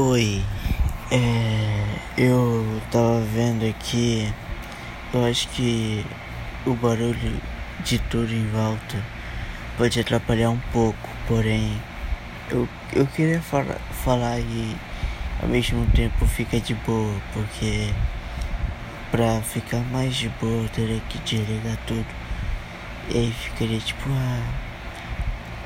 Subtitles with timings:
[0.00, 0.44] Oi,
[1.10, 1.84] é,
[2.16, 4.32] eu tava vendo aqui,
[5.12, 6.06] eu acho que
[6.64, 7.42] o barulho
[7.80, 9.04] de tudo em volta
[9.76, 11.82] pode atrapalhar um pouco, porém
[12.48, 14.76] eu, eu queria fala, falar e
[15.42, 17.92] ao mesmo tempo fica de boa, porque
[19.10, 22.06] pra ficar mais de boa eu teria que desligar tudo.
[23.08, 24.46] E aí ficaria tipo, ah,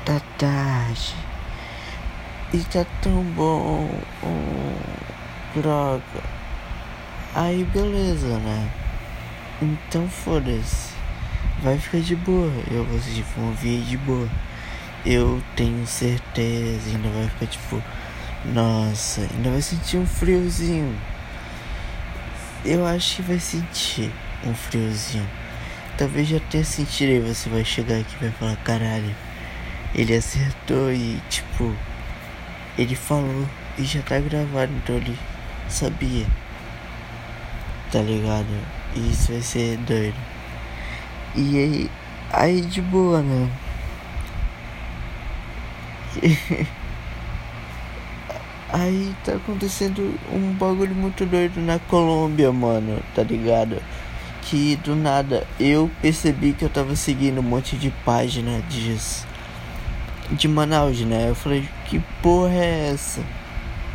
[0.03, 1.32] tá tarde.
[2.53, 3.89] E tá tão bom.
[4.21, 6.03] Oh, droga.
[7.33, 8.69] Aí beleza, né?
[9.59, 10.93] Então foda-se.
[11.63, 12.51] Vai ficar de boa.
[12.69, 14.29] Eu vocês vão ouvir de boa.
[15.03, 16.91] Eu tenho certeza.
[16.91, 17.81] Ainda vai ficar tipo.
[18.45, 20.95] Nossa, ainda vai sentir um friozinho.
[22.63, 24.11] Eu acho que vai sentir
[24.45, 25.27] um friozinho.
[25.97, 27.19] Talvez já tenha sentido aí.
[27.19, 29.15] Você vai chegar aqui e vai falar: caralho.
[29.95, 31.75] Ele acertou e tipo.
[32.77, 35.15] Ele falou e já tá gravado, então ele
[35.69, 36.25] sabia.
[37.91, 38.47] Tá ligado?
[38.95, 40.15] Isso vai ser doido.
[41.35, 41.91] E aí,
[42.31, 43.49] aí de boa, né?
[48.69, 53.79] aí tá acontecendo um bagulho muito doido na Colômbia, mano, tá ligado?
[54.41, 59.32] Que do nada eu percebi que eu tava seguindo um monte de página disso
[60.31, 61.29] de Manaus, né?
[61.29, 63.21] Eu falei, que porra é essa?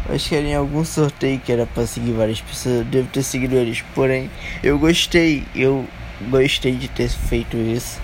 [0.09, 2.77] Acho que era em algum sorteio que era pra seguir várias pessoas.
[2.77, 3.83] Eu devo ter seguido eles.
[3.95, 4.31] Porém,
[4.63, 5.45] eu gostei.
[5.55, 5.85] Eu
[6.31, 8.01] gostei de ter feito isso.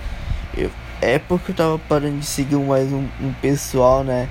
[0.55, 0.69] Eu,
[1.01, 4.29] é porque eu tava parando de seguir mais um, um pessoal, né?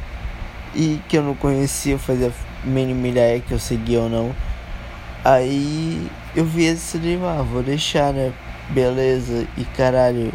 [0.74, 4.34] E que eu não conhecia, fazia mínima ideia que eu seguia ou não.
[5.24, 8.32] Aí eu vi esse livro, ah, vou deixar, né?
[8.70, 9.46] Beleza.
[9.56, 10.32] E caralho,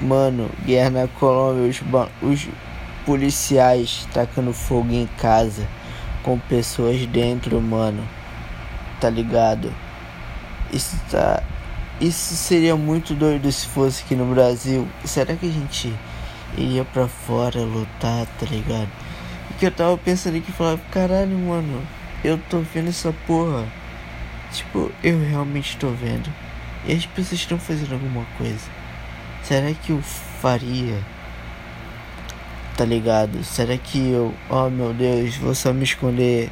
[0.00, 1.82] mano, guerra na Colômbia, os,
[2.22, 2.48] os
[3.04, 5.66] policiais tacando fogo em casa
[6.22, 8.06] com pessoas dentro, mano.
[9.00, 9.72] Tá ligado?
[10.72, 11.42] Isso tá.
[12.00, 14.88] Isso seria muito doido se fosse aqui no Brasil.
[15.04, 15.92] Será que a gente
[16.56, 18.88] iria pra fora lutar, tá ligado?
[19.48, 21.82] Porque eu tava pensando aqui e falava, caralho, mano,
[22.24, 23.66] eu tô vendo essa porra.
[24.52, 26.30] Tipo, eu realmente tô vendo.
[26.86, 28.68] E as pessoas estão fazendo alguma coisa.
[29.42, 30.98] Será que eu faria?
[32.76, 33.42] Tá ligado?
[33.44, 36.50] Será que eu, oh meu Deus, vou só me esconder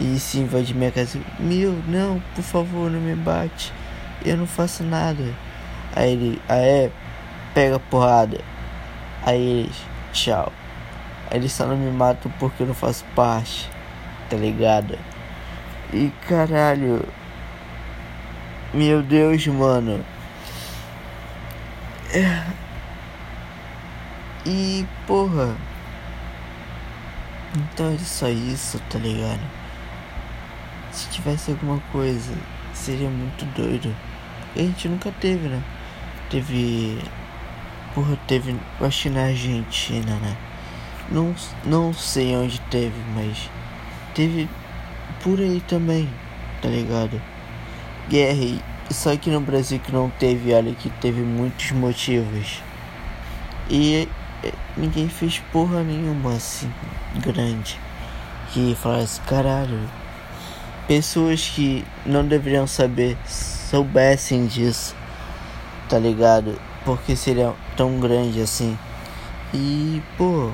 [0.00, 1.18] e se invadir minha casa?
[1.38, 3.72] Meu, não, por favor, não me bate.
[4.24, 5.34] Eu não faço nada.
[5.94, 6.90] Aí ele, aí é,
[7.54, 8.40] pega a porrada.
[9.24, 9.76] Aí eles,
[10.12, 10.52] tchau.
[11.30, 13.70] Aí eles só não me matam porque eu não faço parte,
[14.30, 14.98] tá ligado?
[15.92, 17.06] E caralho,
[18.72, 20.04] meu Deus, mano.
[22.12, 22.65] É.
[24.48, 25.56] E porra.
[27.56, 29.40] Então é só isso, tá ligado?
[30.92, 32.32] Se tivesse alguma coisa,
[32.72, 33.92] seria muito doido.
[34.54, 35.60] E a gente nunca teve, né?
[36.30, 37.02] Teve.
[37.92, 38.56] Porra, teve.
[38.80, 40.36] Eu acho na Argentina, né?
[41.10, 41.34] Não,
[41.64, 43.50] não sei onde teve, mas.
[44.14, 44.48] Teve
[45.24, 46.08] por aí também,
[46.62, 47.20] tá ligado?
[48.08, 48.62] Guerra.
[48.90, 52.62] Só que no Brasil que não teve, olha que teve muitos motivos.
[53.68, 54.08] E
[54.76, 56.70] ninguém fez porra nenhuma assim
[57.20, 57.78] grande
[58.52, 59.78] que falasse caralho.
[60.86, 64.94] Pessoas que não deveriam saber soubessem disso,
[65.88, 66.58] tá ligado?
[66.84, 68.78] Porque seria tão grande assim.
[69.52, 70.50] E pô,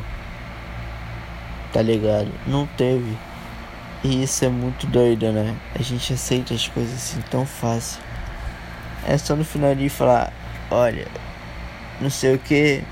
[1.72, 2.30] tá ligado?
[2.46, 3.16] Não teve.
[4.02, 5.54] E isso é muito doido, né?
[5.78, 8.00] A gente aceita as coisas assim tão fácil.
[9.06, 10.32] É só no final de falar,
[10.70, 11.06] olha,
[12.00, 12.82] não sei o que,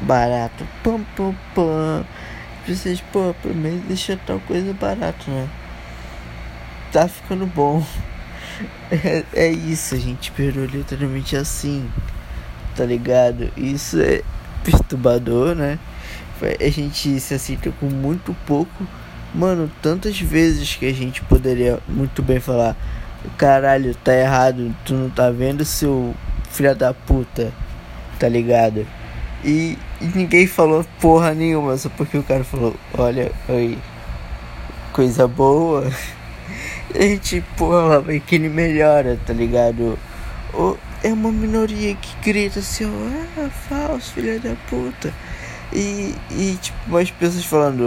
[0.00, 0.66] barato.
[0.82, 2.04] Pum, pum, pum.
[2.66, 5.48] Vocês, pô, pelo menos deixa tal coisa barato, né?
[6.92, 7.84] Tá ficando bom.
[8.92, 11.88] É, é isso, gente perdoa literalmente assim.
[12.76, 13.50] Tá ligado?
[13.56, 14.22] Isso é
[14.62, 15.78] perturbador, né?
[16.58, 18.86] A gente se aceita com muito pouco.
[19.34, 22.76] Mano, tantas vezes que a gente poderia muito bem falar:
[23.36, 26.14] Caralho, tá errado, tu não tá vendo, seu
[26.50, 27.52] filho da puta,
[28.18, 28.86] tá ligado?
[29.44, 33.78] E, e, ninguém falou porra nenhuma, só porque o cara falou, olha, oi,
[34.92, 35.90] coisa boa.
[36.94, 39.96] E a gente, porra, vai que ele melhora, tá ligado?
[40.52, 45.14] Ou é uma minoria que grita assim, ó, ah, falso, filha da puta.
[45.72, 47.84] E, e tipo, mais pessoas falando,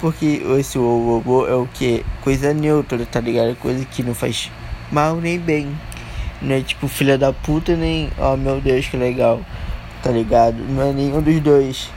[0.00, 2.04] porque esse o é o que?
[2.22, 3.56] Coisa neutra, tá ligado?
[3.56, 4.50] Coisa que não faz
[4.90, 5.74] mal nem bem.
[6.44, 9.40] Não é tipo filha da puta nem, oh meu Deus, que legal.
[10.02, 10.58] Tá ligado?
[10.58, 11.90] Não é nenhum dos dois.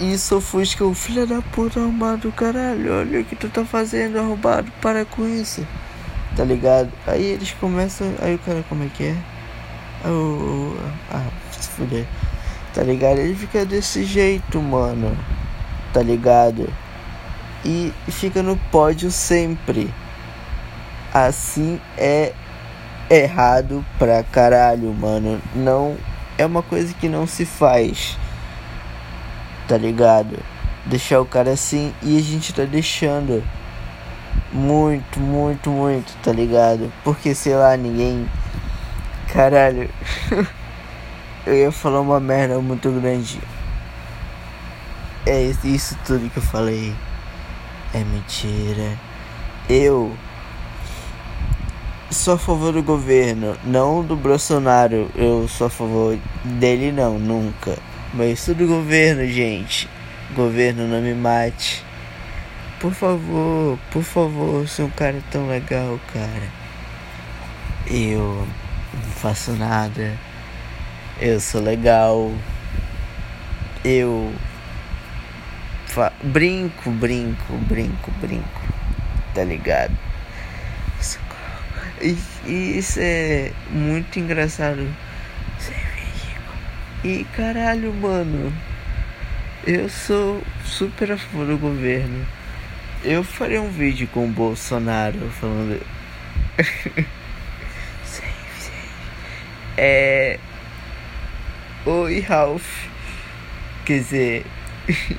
[0.00, 2.98] isso ofusca o filho da puta arrombado, caralho.
[2.98, 4.72] Olha o que tu tá fazendo, arrombado.
[4.80, 5.64] Para com isso.
[6.36, 6.90] Tá ligado?
[7.06, 8.12] Aí eles começam.
[8.20, 9.16] Aí o cara, como é que é?
[11.08, 12.04] Ah, se fuder.
[12.74, 13.18] Tá ligado?
[13.18, 15.16] Ele fica desse jeito, mano.
[15.92, 16.68] Tá ligado?
[17.64, 19.94] E fica no pódio sempre.
[21.14, 22.32] Assim é
[23.10, 25.40] errado pra caralho, mano.
[25.54, 25.96] Não.
[26.38, 28.16] É uma coisa que não se faz
[29.72, 30.38] tá ligado?
[30.84, 33.42] Deixar o cara assim e a gente tá deixando
[34.52, 36.92] muito, muito, muito, tá ligado?
[37.02, 38.28] Porque sei lá, ninguém.
[39.32, 39.88] Caralho,
[41.46, 43.40] eu ia falar uma merda muito grande.
[45.24, 46.94] É isso tudo que eu falei.
[47.94, 48.98] É mentira.
[49.70, 50.14] Eu
[52.12, 55.10] sou a favor do governo, não do Bolsonaro.
[55.14, 57.78] Eu sou a favor dele, não, nunca.
[58.14, 59.88] Mas isso do governo, gente.
[60.34, 61.84] Governo, não me mate.
[62.80, 66.48] Por favor, por favor, sou um cara tão legal, cara.
[67.86, 68.46] Eu
[68.92, 70.12] não faço nada.
[71.20, 72.32] Eu sou legal.
[73.84, 74.32] Eu
[76.22, 78.62] brinco, brinco, brinco, brinco.
[79.34, 80.11] Tá ligado?
[82.02, 84.86] E, isso é muito engraçado.
[87.04, 88.52] E caralho, mano,
[89.66, 92.26] eu sou super a favor do governo.
[93.04, 95.80] Eu faria um vídeo com o Bolsonaro falando.
[99.76, 100.38] É.
[101.86, 102.86] Oi, Ralph.
[103.86, 104.46] Quer dizer.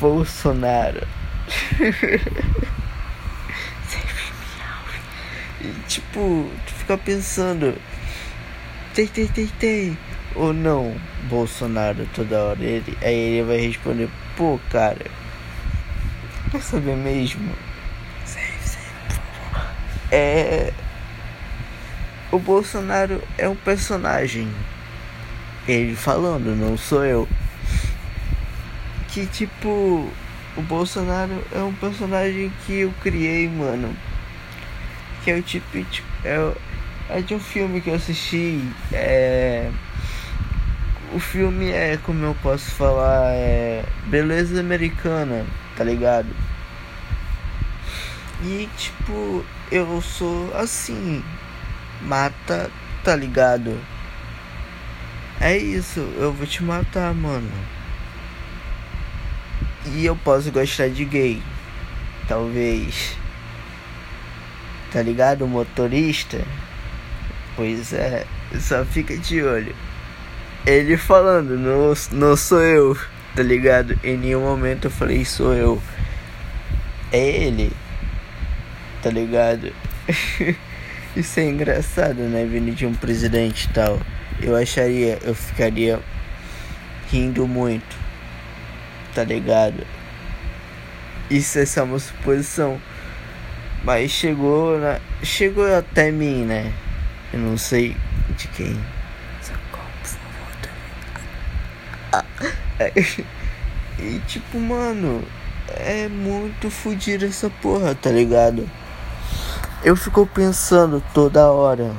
[0.00, 1.06] Bolsonaro.
[5.88, 7.74] tipo, tu fica pensando.
[8.94, 9.98] Tem, tem, tem, tem
[10.34, 10.94] ou não
[11.28, 12.62] Bolsonaro toda hora.
[12.62, 15.06] Ele, aí ele vai responder, pô cara,
[16.50, 17.52] quer saber mesmo?
[20.10, 20.72] É.
[22.30, 24.48] O Bolsonaro é um personagem.
[25.66, 27.28] Ele falando, não sou eu.
[29.08, 30.10] Que tipo.
[30.54, 33.96] O Bolsonaro é um personagem que eu criei, mano.
[35.24, 35.84] Que é o tipo.
[35.84, 36.52] tipo é,
[37.10, 38.60] é de um filme que eu assisti.
[38.92, 39.70] É
[41.14, 45.44] o filme é, como eu posso falar, é beleza americana,
[45.76, 46.28] tá ligado?
[48.42, 51.22] E tipo, eu sou assim,
[52.00, 52.70] mata,
[53.04, 53.78] tá ligado?
[55.40, 57.50] É isso, eu vou te matar, mano.
[59.94, 61.42] E eu posso gostar de gay,
[62.26, 63.18] talvez.
[64.92, 65.44] Tá ligado?
[65.44, 66.44] O motorista?
[67.56, 68.26] Pois é,
[68.60, 69.74] só fica de olho
[70.66, 72.96] ele falando, não, não sou eu,
[73.34, 73.98] tá ligado?
[74.04, 75.82] Em nenhum momento eu falei, sou eu.
[77.10, 77.72] É ele,
[79.02, 79.72] tá ligado?
[81.16, 82.46] Isso é engraçado, né?
[82.46, 84.00] Vindo de um presidente e tal.
[84.40, 86.00] Eu acharia, eu ficaria
[87.10, 87.96] rindo muito,
[89.14, 89.84] tá ligado?
[91.28, 92.80] Isso é só uma suposição.
[93.84, 95.00] Mas chegou na.
[95.22, 96.72] Chegou até mim, né?
[97.32, 97.96] Eu não sei
[98.36, 98.78] de quem.
[103.98, 105.24] e tipo, mano,
[105.68, 108.68] é muito fodido essa porra, tá ligado?
[109.84, 111.92] Eu fico pensando toda hora.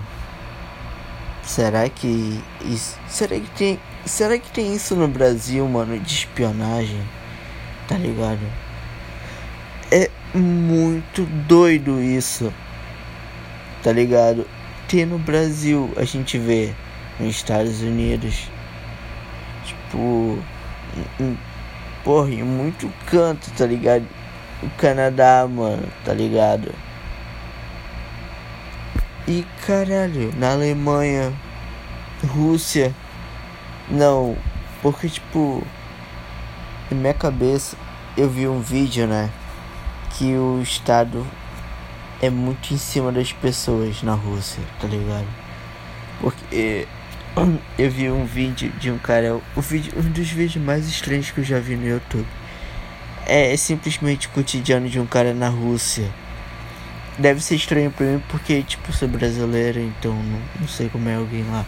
[1.43, 7.01] Será que isso, será que tem, será que tem isso no Brasil, mano, de espionagem?
[7.88, 8.39] Tá ligado?
[9.91, 12.54] É muito doido isso.
[13.84, 14.48] Tá ligado?
[14.88, 16.74] Tem no Brasil, a gente vê
[17.20, 18.50] nos Estados Unidos.
[19.66, 20.40] Tipo,
[22.04, 24.06] porra, em muito canto, tá ligado?
[24.62, 26.74] O Canadá, mano, tá ligado?
[29.28, 31.34] E caralho, na Alemanha,
[32.28, 32.94] Rússia,
[33.90, 34.38] não,
[34.82, 35.66] porque tipo,
[36.92, 37.78] na minha cabeça
[38.18, 39.30] eu vi um vídeo, né?
[40.17, 41.25] Que o Estado
[42.22, 45.27] é muito em cima das pessoas na Rússia, tá ligado?
[46.22, 46.88] Porque
[47.77, 51.39] eu vi um vídeo de um cara, o vídeo, um dos vídeos mais estranhos que
[51.39, 52.27] eu já vi no YouTube.
[53.25, 56.10] É, é simplesmente o cotidiano de um cara na Rússia.
[57.17, 61.15] Deve ser estranho pra mim porque, tipo, sou brasileiro, então não, não sei como é
[61.15, 61.65] alguém lá.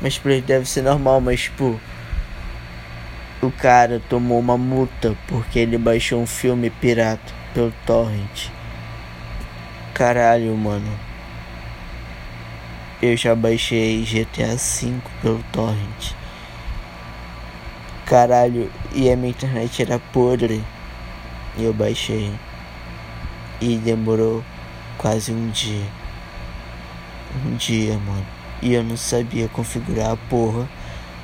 [0.00, 1.80] Mas pra ele deve ser normal, mas, tipo,
[3.46, 8.50] o cara tomou uma multa porque ele baixou um filme pirata pelo torrent.
[9.94, 10.92] Caralho, mano.
[13.00, 16.14] Eu já baixei GTA V pelo torrent.
[18.04, 20.62] Caralho, e a minha internet era podre.
[21.56, 22.32] E eu baixei.
[23.60, 24.44] E demorou
[24.98, 25.86] quase um dia.
[27.44, 28.26] Um dia, mano.
[28.60, 30.68] E eu não sabia configurar a porra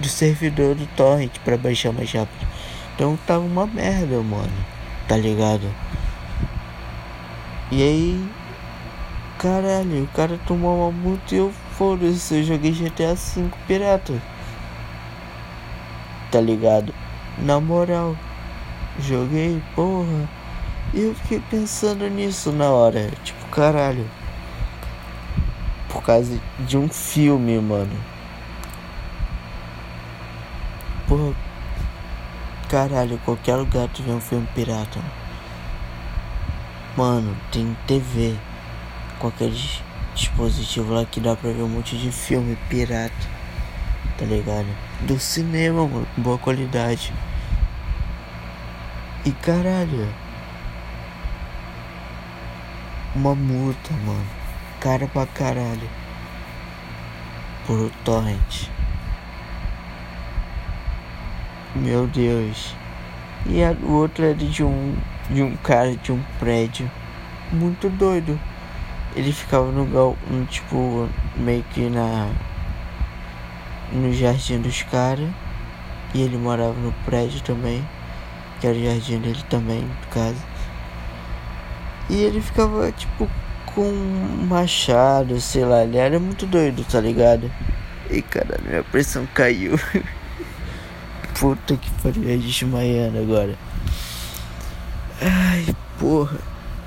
[0.03, 2.47] do servidor do torrent para baixar mais rápido.
[2.95, 4.53] Então tava uma merda, mano.
[5.09, 5.73] Tá ligado?
[7.71, 8.29] E aí,
[9.39, 14.21] caralho, o cara tomou uma multa e eu foda-se, eu joguei GTA V pirata.
[16.31, 16.93] Tá ligado?
[17.39, 18.17] Na moral,
[18.99, 20.29] joguei, porra.
[20.93, 23.11] E eu fiquei pensando nisso na hora.
[23.25, 24.09] Tipo, caralho.
[25.89, 28.12] Por causa de um filme, mano.
[31.13, 31.35] Porra.
[32.71, 34.99] Caralho, qualquer lugar tu vê um filme pirata.
[36.97, 38.35] Mano, tem TV.
[39.19, 39.51] Qualquer
[40.15, 43.13] dispositivo lá que dá pra ver um monte de filme pirata.
[44.17, 44.69] Tá ligado?
[45.03, 47.13] Do cinema, mano, boa qualidade.
[49.27, 50.09] E caralho.
[53.15, 54.27] Uma multa, mano.
[54.81, 55.91] Cara pra caralho.
[57.67, 58.71] Por torrent.
[61.75, 62.75] Meu Deus.
[63.47, 64.95] E a, o outro era de um
[65.31, 66.91] de um cara de um prédio
[67.51, 68.39] muito doido.
[69.17, 72.31] Ele ficava no, no tipo meio que na
[73.91, 75.29] no jardim dos caras
[76.15, 77.87] e ele morava no prédio também,
[78.61, 80.43] que era o jardim dele também, no caso.
[82.11, 83.29] E ele ficava tipo
[83.75, 87.51] com um machado, sei lá, ele era muito doido, tá ligado?
[88.11, 89.79] E cara, minha pressão caiu.
[91.43, 93.59] Puta que pariu, é desmaiando agora.
[95.21, 95.67] Ai,
[95.99, 96.39] porra.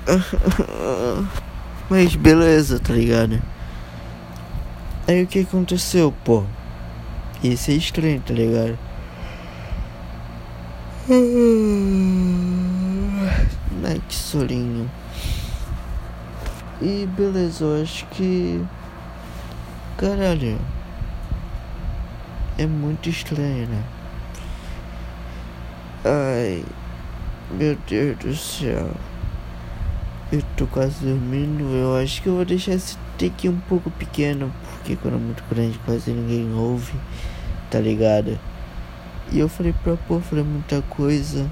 [1.90, 3.42] Mas beleza, tá ligado?
[5.06, 6.42] Aí o que aconteceu, pô?
[7.44, 8.78] Isso é estranho, tá ligado?
[13.84, 14.90] Ai, que solinho.
[16.80, 18.64] E beleza, eu acho que.
[19.98, 20.58] Caralho.
[22.56, 23.84] É muito estranho, né?
[26.06, 26.64] Ai.
[27.50, 28.88] Meu Deus do céu.
[30.30, 31.64] Eu tô quase dormindo.
[31.74, 34.52] Eu acho que eu vou deixar esse take um pouco pequeno.
[34.70, 36.92] Porque quando é muito grande quase ninguém ouve.
[37.72, 38.38] Tá ligado?
[39.32, 41.50] E eu falei pra pô, falei muita coisa.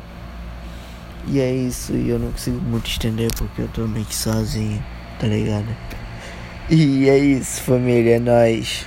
[1.26, 1.92] E é isso.
[1.92, 4.80] E eu não consigo muito estender porque eu tô meio que sozinho.
[5.18, 5.66] Tá ligado?
[6.70, 8.16] E é isso, família.
[8.16, 8.86] É nóis.